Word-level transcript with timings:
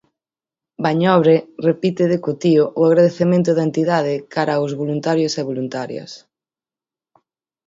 Bañobre 0.85 1.35
repite 1.67 2.03
decotío 2.13 2.63
o 2.79 2.81
agradecemento 2.89 3.49
da 3.53 3.63
entidade 3.69 4.13
cara 4.33 4.53
aos 4.55 4.71
voluntarios 4.81 5.33
e 5.39 5.47
voluntarias. 5.49 6.11